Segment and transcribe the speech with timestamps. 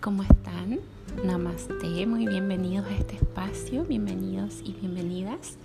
[0.00, 0.80] ¿cómo están?
[1.24, 5.56] Namaste, muy bienvenidos a este espacio, bienvenidos y bienvenidas.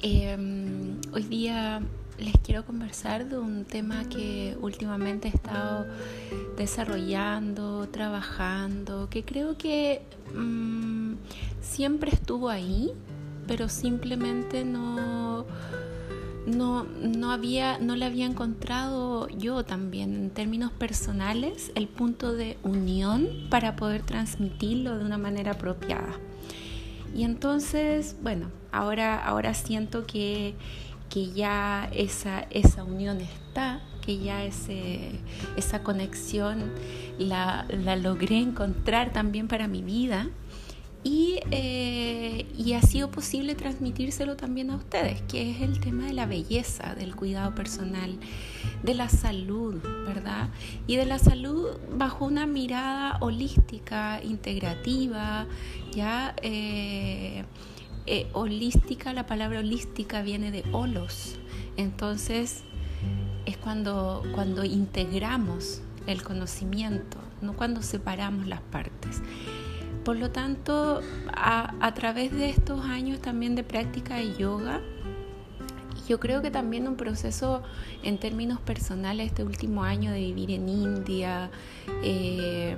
[0.00, 1.82] Em, hoy día
[2.18, 5.86] les quiero conversar de un tema que últimamente he estado
[6.56, 10.02] desarrollando, trabajando, que creo que
[10.32, 11.14] mm,
[11.60, 12.92] siempre estuvo ahí,
[13.48, 15.46] pero simplemente no
[16.46, 22.58] no, no, había, no le había encontrado yo también en términos personales el punto de
[22.62, 26.18] unión para poder transmitirlo de una manera apropiada.
[27.14, 30.54] Y entonces, bueno, ahora, ahora siento que,
[31.10, 35.20] que ya esa, esa unión está, que ya ese,
[35.56, 36.72] esa conexión
[37.18, 40.28] la, la logré encontrar también para mi vida
[41.04, 46.12] y, eh, y, ha sido posible transmitírselo también a ustedes, que es el tema de
[46.12, 48.18] la belleza, del cuidado personal,
[48.84, 50.50] de la salud, ¿verdad?
[50.86, 55.46] Y de la salud bajo una mirada holística, integrativa,
[55.92, 57.44] ya eh,
[58.06, 61.36] eh, holística, la palabra holística viene de holos,
[61.76, 62.62] entonces
[63.44, 69.20] es cuando, cuando integramos el conocimiento, no cuando separamos las partes.
[70.04, 71.00] Por lo tanto,
[71.32, 74.80] a, través de estos años también de práctica de yoga,
[76.08, 77.62] yo creo que también un proceso
[78.02, 81.50] en términos personales este último año de vivir en India,
[82.02, 82.76] eh,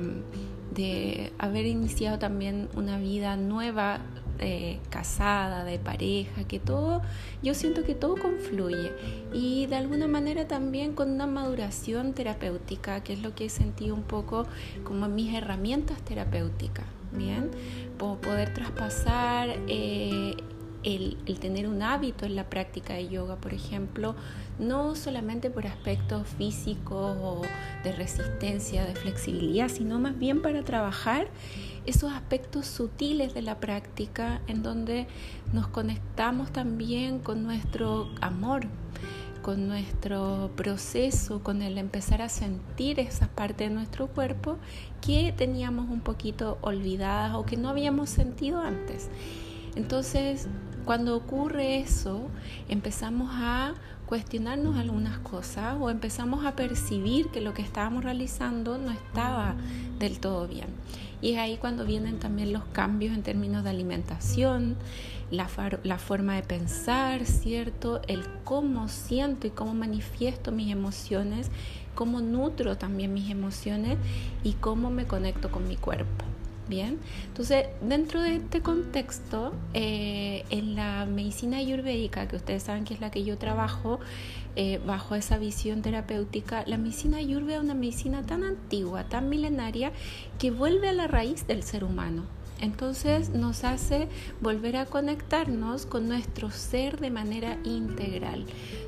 [0.74, 4.00] de haber iniciado también una vida nueva,
[4.38, 7.02] eh, casada, de pareja, que todo,
[7.42, 8.92] yo siento que todo confluye
[9.32, 13.94] y de alguna manera también con una maduración terapéutica, que es lo que he sentido
[13.94, 14.46] un poco
[14.84, 16.84] como mis herramientas terapéuticas.
[17.12, 17.52] Bien,
[17.96, 20.34] poder traspasar eh,
[20.84, 24.14] el, tener un hábito en la práctica de yoga, por ejemplo,
[24.58, 27.42] no solamente por aspectos físicos o
[27.82, 31.28] de resistencia, de flexibilidad, sino más bien para trabajar
[31.86, 35.06] esos aspectos sutiles de la práctica en donde
[35.52, 38.66] nos conectamos también con nuestro amor
[39.44, 44.56] con nuestro proceso, con el empezar a sentir esa parte de nuestro cuerpo
[45.02, 49.10] que teníamos un poquito olvidadas o que no habíamos sentido antes.
[49.76, 50.48] Entonces,
[50.86, 52.22] cuando ocurre eso,
[52.70, 53.74] empezamos a
[54.06, 59.56] cuestionarnos algunas cosas o empezamos a percibir que lo que estábamos realizando no estaba
[59.98, 60.68] del todo bien.
[61.24, 64.76] Y es ahí cuando vienen también los cambios en términos de alimentación,
[65.30, 65.48] la,
[65.82, 68.02] la, forma de pensar, ¿cierto?
[68.08, 71.50] El cómo siento y cómo manifiesto mis emociones,
[71.94, 73.96] cómo nutro también mis emociones
[74.42, 76.26] y cómo me conecto con mi cuerpo.
[76.66, 82.94] Bien, entonces dentro de este contexto, eh, en la medicina ayurvédica, que ustedes saben que
[82.94, 84.00] es la que yo trabajo,
[84.56, 89.92] eh, bajo esa visión terapéutica, la medicina ayurveda es una medicina tan antigua, tan milenaria,
[90.38, 92.24] que vuelve a la raíz del ser humano.
[92.64, 94.08] Entonces nos hace
[94.40, 98.46] volver a conectarnos con nuestro ser de manera integral.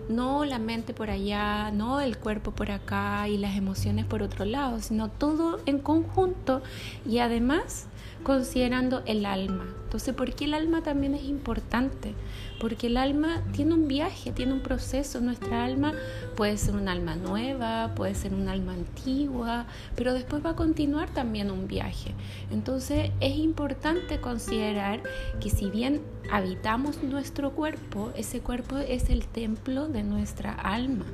[0.08, 4.46] No la mente por allá, no el cuerpo por acá y las emociones por otro
[4.46, 6.62] lado, sino todo en conjunto
[7.06, 7.86] y además
[8.22, 9.66] considerando el alma.
[9.86, 12.12] Entonces, ¿por qué el alma también es importante?
[12.60, 15.20] Porque el alma tiene un viaje, tiene un proceso.
[15.20, 15.92] Nuestra alma
[16.36, 21.08] puede ser un alma nueva, puede ser un alma antigua, pero después va a continuar
[21.10, 22.14] también un viaje.
[22.50, 25.04] Entonces, es importante considerar
[25.40, 31.04] que si bien habitamos nuestro cuerpo, ese cuerpo es el templo de nuestra alma.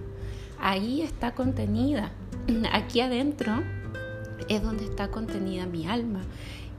[0.58, 2.10] Ahí está contenida.
[2.72, 3.62] Aquí adentro
[4.48, 6.22] es donde está contenida mi alma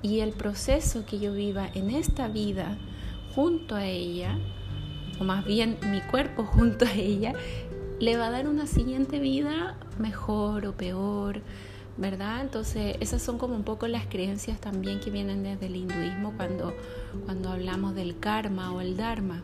[0.04, 2.78] y el proceso que yo viva en esta vida
[3.34, 4.38] junto a ella,
[5.20, 7.34] o más bien mi cuerpo junto a ella,
[8.00, 11.42] le va a dar una siguiente vida mejor o peor,
[11.98, 12.42] ¿verdad?
[12.42, 16.74] Entonces esas son como un poco las creencias también que vienen desde el hinduismo cuando,
[17.26, 19.42] cuando hablamos del karma o el dharma.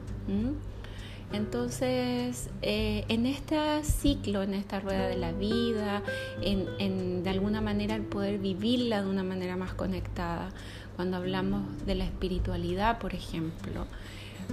[1.32, 6.02] Entonces, eh, en este ciclo, en esta rueda de la vida,
[6.42, 10.50] en, de alguna manera el poder vivirla de una manera más conectada,
[10.96, 13.86] cuando hablamos de la espiritualidad, por ejemplo,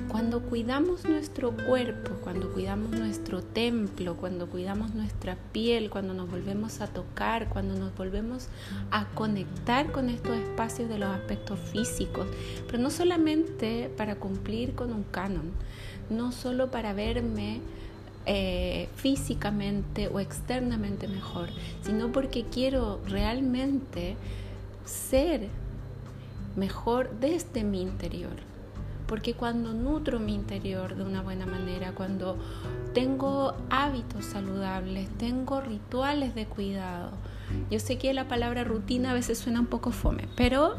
[0.08, 6.81] cuando cuidamos nuestro cuerpo, cuando cuidamos nuestro templo, cuando cuidamos nuestra piel, cuando nos volvemos
[6.81, 8.48] a tocar, cuando nos volvemos
[8.90, 12.26] a conectar con estos espacios de los aspectos físicos,
[12.66, 15.50] pero no solamente para cumplir con un canon,
[16.08, 17.60] no solo para verme
[18.26, 21.49] eh, físicamente o externamente mejor,
[21.82, 24.16] sino porque quiero realmente
[24.84, 25.49] ser
[26.56, 28.56] mejor desde mi interior.
[29.06, 32.37] Porque cuando nutro mi interior de una buena manera, cuando
[32.93, 37.11] tengo hábitos saludables, tengo rituales de cuidado,
[37.70, 40.75] Yo sé que la palabra rutina a veces suena un poco fome, pero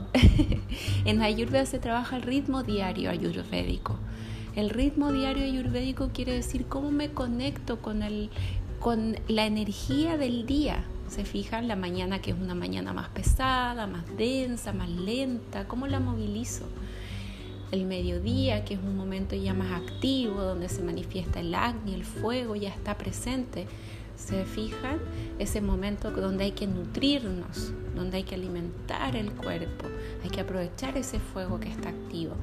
[1.06, 3.96] en Ayurveda se trabaja el ritmo diario ayurvédico.
[4.56, 8.32] El ritmo diario ayurvédico quiere decir cómo me conecto con, el,
[8.80, 10.84] con la energía del día.
[11.08, 15.88] Se fijan la mañana que es una mañana más pesada, más densa, más lenta, cómo
[15.88, 16.66] la movilizo
[17.72, 22.06] el mediodía, que es un momento ya más activo, donde se manifiesta el acné, el
[22.06, 23.68] fuego ya está presente.
[24.16, 24.98] ¿Se fijan?
[25.38, 29.86] Ese momento donde hay que nutrirnos, donde hay que alimentar el cuerpo,
[30.24, 32.34] hay que aprovechar ese fuego que está activo.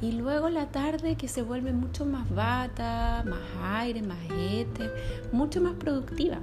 [0.00, 3.42] Y luego la tarde que se vuelve mucho más bata, más
[3.80, 4.94] aire, más éter,
[5.32, 6.38] mucho más productiva.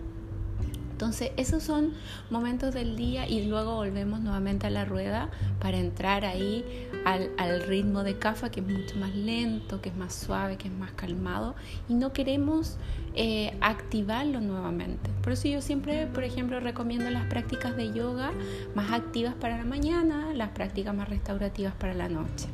[1.02, 1.94] Entonces, esos son
[2.30, 6.64] momentos del día y luego volvemos nuevamente a la rueda para entrar ahí
[7.06, 10.74] al, ritmo de CAFA, que es mucho más lento, que es más suave, que es
[10.76, 11.56] más calmado,
[11.90, 12.78] y no queremos
[13.16, 15.10] eh, activarlo nuevamente.
[15.24, 18.32] Por eso yo siempre, por ejemplo, recomiendo las prácticas de yoga
[18.76, 22.46] más activas para la mañana, las prácticas más restaurativas para la noche.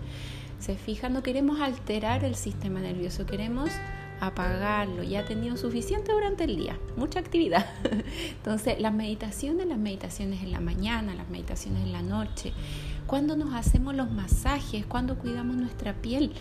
[0.59, 3.71] Se fijan, no queremos alterar el sistema nervioso, queremos
[4.19, 7.65] apagarlo, ya ha tenido suficiente durante el día, mucha actividad.
[8.31, 12.53] Entonces, las meditaciones, las meditaciones en la mañana, las meditaciones en la noche,
[13.05, 16.33] cuando nos hacemos los masajes, cuando cuidamos nuestra piel,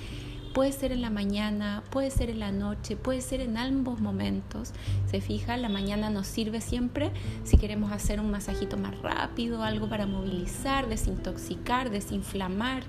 [0.57, 4.73] puede ser en la mañana, puede ser en la noche, puede ser en ambos momentos.
[5.05, 7.13] Se fija, la mañana nos sirve siempre
[7.45, 12.85] si queremos hacer un masajito más rápido, algo para movilizar, desintoxicar, desinflamar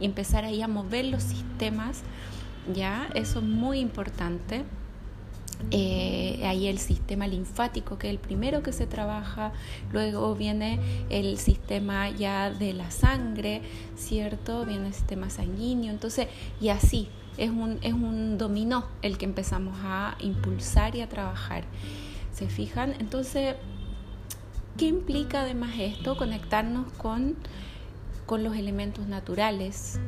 [0.00, 2.02] y empezar ahí a mover los sistemas
[2.72, 3.08] ¿ya?
[3.14, 4.64] Eso es muy importante.
[5.70, 9.52] Eh, ahí el sistema linfático, que es el primero que se trabaja,
[9.92, 13.62] luego viene el sistema ya de la sangre,
[13.96, 14.66] ¿cierto?
[14.66, 16.26] Viene el sistema sanguíneo, entonces,
[16.60, 21.64] y así, es un, es un dominó el que empezamos a impulsar y a trabajar.
[22.32, 22.94] ¿Se fijan?
[22.98, 23.56] Entonces,
[24.76, 26.16] ¿qué implica además esto?
[26.16, 27.36] Conectarnos con,
[28.26, 30.00] con los elementos naturales,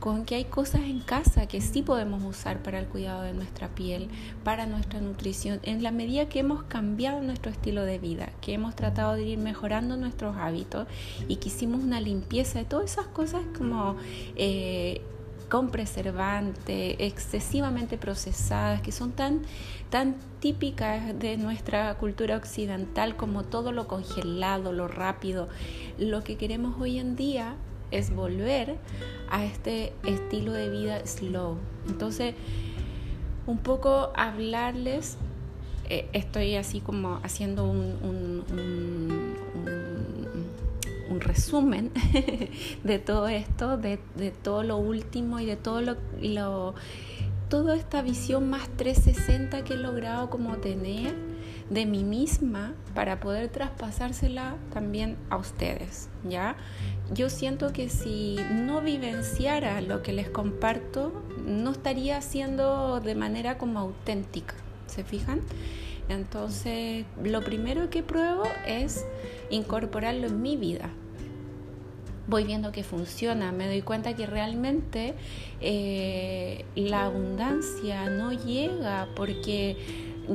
[0.00, 3.68] con que hay cosas en casa que sí podemos usar para el cuidado de nuestra
[3.68, 4.08] piel,
[4.44, 8.76] para nuestra nutrición, en la medida que hemos cambiado nuestro estilo de vida, que hemos
[8.76, 10.86] tratado de ir mejorando nuestros hábitos
[11.28, 13.96] y que hicimos una limpieza de todas esas cosas como...
[14.36, 15.02] Eh,
[15.48, 19.40] con preservante, excesivamente procesadas, que son tan,
[19.88, 25.48] tan típicas de nuestra cultura occidental como todo lo congelado, lo rápido.
[25.98, 27.56] Lo que queremos hoy en día
[27.90, 28.76] es volver
[29.30, 31.56] a este estilo de vida slow.
[31.88, 32.34] Entonces,
[33.46, 35.16] un poco hablarles,
[35.88, 39.38] eh, estoy así como haciendo un, un,
[41.20, 41.90] resumen
[42.84, 46.74] de todo esto, de, de, todo lo último y de todo lo, lo,
[47.48, 51.16] toda esta visión más 360 que he logrado como tener
[51.70, 56.56] de mí misma para poder traspasársela también a ustedes, ¿ya?
[57.12, 61.12] Yo siento que si no vivenciara lo que les comparto,
[61.44, 64.54] no estaría haciendo de manera como auténtica,
[64.86, 65.40] ¿se fijan?
[66.08, 69.04] Entonces, lo primero que pruebo es
[69.50, 70.90] incorporarlo en mi vida,
[72.28, 75.14] voy viendo que funciona, me doy cuenta que realmente
[75.60, 79.76] eh, la abundancia no llega porque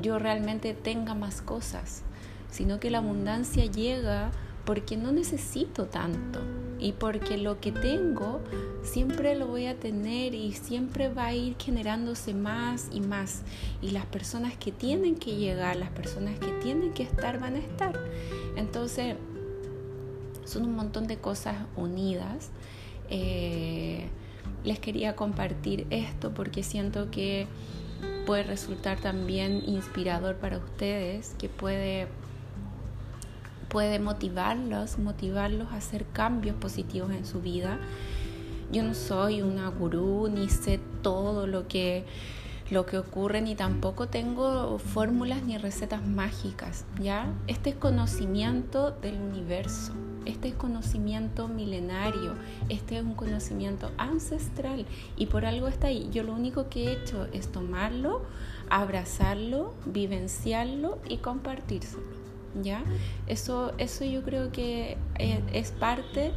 [0.01, 2.03] yo realmente tenga más cosas,
[2.49, 4.31] sino que la abundancia llega
[4.65, 6.39] porque no necesito tanto
[6.79, 8.41] y porque lo que tengo
[8.83, 13.43] siempre lo voy a tener y siempre va a ir generándose más y más
[13.81, 17.59] y las personas que tienen que llegar, las personas que tienen que estar van a
[17.59, 17.97] estar.
[18.55, 19.15] Entonces
[20.45, 22.49] son un montón de cosas unidas.
[23.09, 24.07] Eh,
[24.63, 27.47] les quería compartir esto porque siento que
[28.25, 32.07] puede resultar también inspirador para ustedes, que puede,
[33.69, 37.79] puede motivarlos, motivarlos a hacer cambios positivos en su vida.
[38.71, 42.05] Yo no soy una gurú ni sé todo lo que
[42.71, 47.31] lo que ocurre ni tampoco tengo fórmulas ni recetas mágicas, ¿ya?
[47.47, 49.93] Este es conocimiento del universo,
[50.25, 52.35] este es conocimiento milenario,
[52.69, 54.85] este es un conocimiento ancestral
[55.17, 56.09] y por algo está ahí.
[56.11, 58.21] Yo lo único que he hecho es tomarlo,
[58.69, 62.22] abrazarlo, vivenciarlo y compartírselo.
[62.61, 62.83] ¿Ya?
[63.27, 66.31] Eso, eso yo creo que es, parte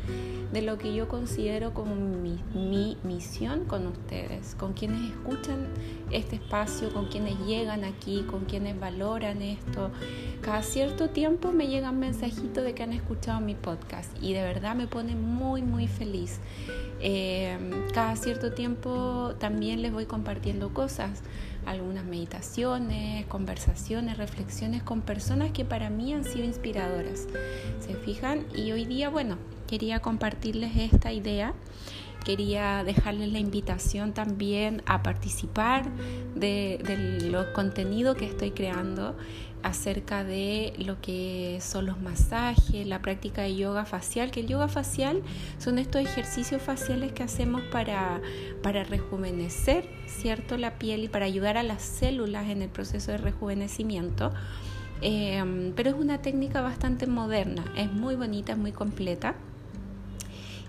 [0.53, 5.69] de lo que yo considero como mi, mi, misión con ustedes, con quienes escuchan
[6.11, 9.91] este espacio, con quienes llegan aquí, con quienes valoran esto.
[10.41, 14.75] Cada cierto tiempo me llegan mensajitos de que han escuchado mi podcast y de verdad
[14.75, 16.41] me pone muy, muy feliz.
[17.01, 17.59] Eh,
[17.93, 21.23] cada cierto tiempo también les voy compartiendo cosas,
[21.67, 27.27] algunas meditaciones, conversaciones, reflexiones con personas que para mí han sido inspiradoras.
[27.81, 28.47] ¿Se fijan?
[28.55, 31.55] Y hoy día, bueno, quería compartirles esta idea
[32.27, 35.89] quería dejarles la invitación también a participar
[36.35, 39.17] de, de los contenidos que estoy creando
[39.63, 44.67] acerca de lo que son los masajes, la práctica de yoga facial, que el yoga
[44.67, 45.23] facial
[45.59, 48.21] son estos ejercicios faciales que hacemos para,
[48.61, 50.59] para rejuvenecer, ¿cierto?
[50.59, 54.33] La piel y para ayudar a las células en el proceso de rejuvenecimiento.
[55.01, 59.37] Eh, pero es una técnica bastante moderna, es muy bonita, es muy completa.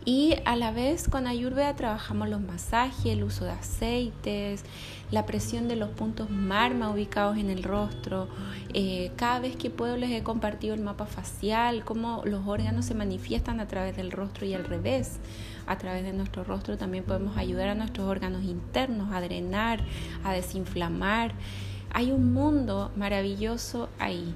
[0.07, 4.63] Y a la vez con Ayurveda trabajamos los masajes, el uso de aceites,
[5.11, 8.29] la presión de los puntos marma ubicados en el rostro.
[8.73, 12.95] Eh, cada vez que puedo les he compartido el mapa facial, cómo los órganos se
[12.95, 15.19] manifiestan a través del rostro y al revés.
[15.65, 19.81] A través de nuestro rostro también podemos ayudar a nuestros órganos internos a drenar,
[20.23, 21.33] a desinflamar.
[21.91, 24.33] Hay un mundo maravilloso ahí.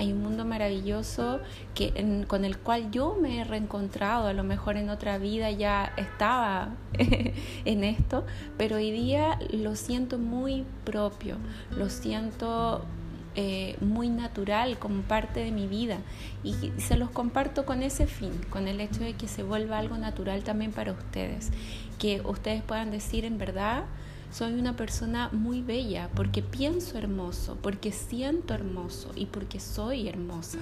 [0.00, 1.40] Hay un mundo maravilloso
[1.74, 4.28] que, con el cual yo me he reencontrado.
[4.28, 6.70] A lo mejor en otra vida ya estaba
[7.66, 8.24] en esto,
[8.56, 11.36] pero hoy día lo siento muy propio,
[11.76, 12.86] lo siento
[13.34, 15.98] eh, muy natural como parte de mi vida
[16.42, 19.98] y se los comparto con ese fin, con el hecho de que se vuelva algo
[19.98, 21.50] natural también para ustedes,
[21.98, 23.84] que ustedes puedan decir en verdad
[24.30, 30.58] soy una persona muy bella porque pienso hermoso, porque siento hermoso y porque soy hermosa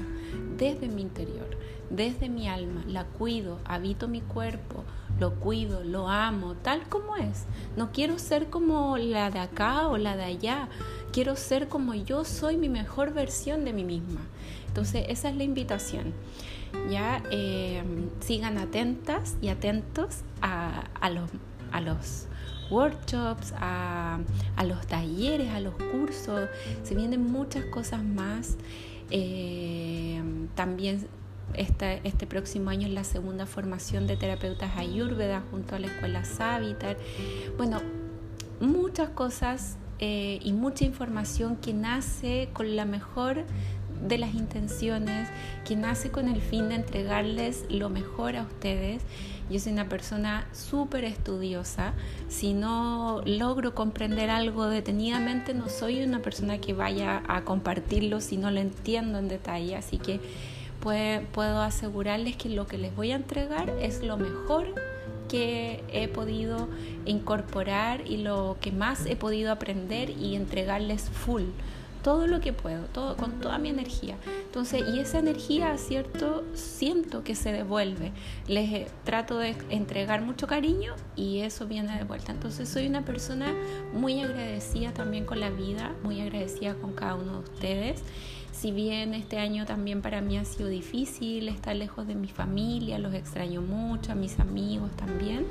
[0.57, 1.49] desde mi interior,
[1.91, 2.83] desde mi alma.
[2.87, 4.85] La cuido, habito mi cuerpo,
[5.21, 7.45] lo cuido, lo amo, tal como es.
[7.77, 10.69] No quiero ser como la de acá o la de allá.
[11.13, 14.21] Quiero ser como yo soy mi mejor versión de mí misma.
[14.67, 16.15] Entonces esa es la invitación.
[16.91, 17.83] Ya eh,
[18.21, 21.31] sigan atentas y atentos a, a los,
[21.73, 22.27] a los
[22.71, 24.19] workshops, a,
[24.65, 26.49] los talleres, a los cursos,
[26.83, 28.57] se vienen muchas cosas más.
[29.11, 30.23] Eh,
[30.55, 31.07] también
[31.55, 36.25] este, este próximo año es la segunda formación de terapeutas ayurveda junto a la escuela
[36.25, 36.97] Savitar.
[37.57, 37.81] Bueno,
[38.61, 43.45] muchas cosas eh, y mucha información que nace con la mejor
[44.03, 45.29] de las intenciones,
[45.65, 49.03] que nace con el fin de entregarles lo mejor a ustedes.
[49.51, 51.95] Yo soy una persona súper estudiosa.
[52.29, 58.37] Si no logro comprender algo detenidamente, no soy una persona que vaya a compartirlo si
[58.37, 59.77] no lo entiendo en detalle.
[59.77, 60.21] Así que
[60.81, 64.75] puedo asegurarles que lo que les voy a entregar es lo mejor
[65.29, 66.69] que he podido
[67.05, 71.45] incorporar y lo que más he podido aprender y entregarles full
[72.03, 74.17] todo lo que puedo, todo, con toda mi energía.
[74.45, 76.45] Entonces, y esa energía, ¿cierto?
[76.55, 78.13] Siento que se devuelve.
[78.47, 82.33] Les eh, trato de entregar mucho cariño y eso viene de vuelta.
[82.33, 83.53] Entonces, soy una persona
[83.93, 88.03] muy agradecida también con la vida, muy agradecida con cada uno de ustedes.
[88.59, 92.99] Si bien este año también para mí ha sido difícil estar lejos de mi familia,
[92.99, 95.47] los extraño mucho, a mis amigos también,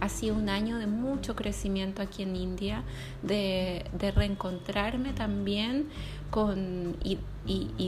[0.00, 2.82] ha sido un año de mucho crecimiento aquí en India,
[3.22, 5.88] de, reencontrarme también
[6.30, 7.18] con, y,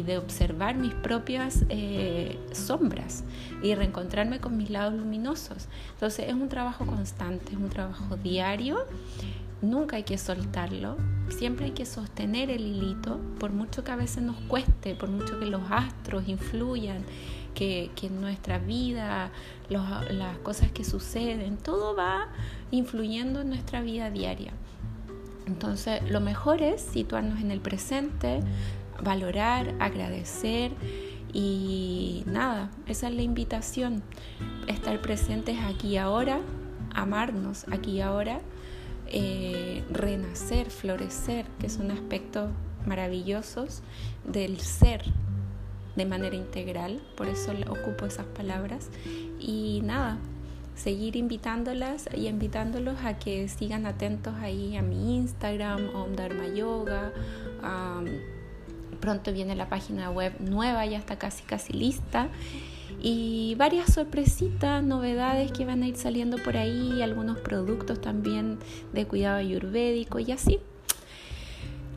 [0.03, 3.25] de observar mis propias eh, sombras
[3.63, 5.67] y reencontrarme con mis lados luminosos.
[5.95, 8.85] Entonces es un trabajo constante, es un trabajo diario
[9.63, 10.97] nunca hay que soltarlo,
[11.29, 15.39] siempre hay que sostener el hilito, por mucho que a veces nos cueste, por mucho
[15.39, 17.05] que los astros influyan,
[17.55, 19.33] que, en nuestra vida,
[19.69, 22.29] las cosas que suceden, todo va
[22.71, 24.53] influyendo en nuestra vida diaria.
[25.47, 28.41] Entonces, lo mejor es situarnos en el presente,
[29.03, 30.73] valorar, agradecer
[31.33, 34.03] y nada, esa es la invitación,
[34.69, 36.41] estar presentes aquí y ahora,
[36.95, 38.41] amarnos aquí y ahora
[39.11, 42.51] eh, renacer, florecer, que son aspectos
[42.87, 43.83] maravillosos
[44.25, 45.05] del ser
[45.97, 48.89] de manera integral, por eso ocupo esas palabras.
[49.41, 50.19] Y nada,
[50.75, 57.13] seguir invitándolas y invitándolos a que sigan atentos ahí a mi Instagram, Om Dharma Yoga.
[59.01, 62.29] pronto viene la página web nueva, ya está casi casi lista
[63.01, 68.59] y varias sorpresitas, novedades que van a ir saliendo por ahí, algunos productos también
[68.93, 70.59] de cuidado ayurvédico y así.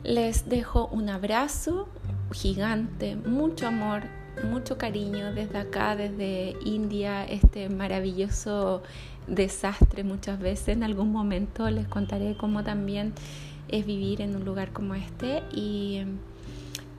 [0.04, 1.88] Les dejo un abrazo
[2.32, 4.02] gigante, mucho amor,
[4.48, 8.82] mucho cariño desde acá, desde India, este maravilloso
[9.26, 10.68] desastre muchas veces.
[10.68, 13.12] En algún momento les contaré cómo también
[13.68, 16.02] es vivir en un lugar como este y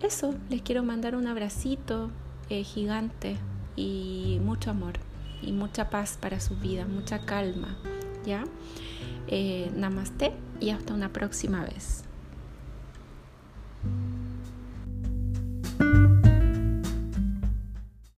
[0.01, 2.09] eso, les quiero mandar un abracito
[2.49, 3.37] eh, gigante
[3.75, 4.93] y mucho amor.
[5.41, 7.75] y mucha paz para su vida, mucha calma,
[8.25, 8.45] ¿ya?
[9.27, 12.05] Eh, namaste y hasta una próxima vez.